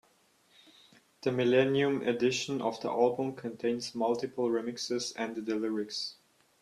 [1.21, 6.15] The millennium edition of the album contains multiple remixes and the lyrics.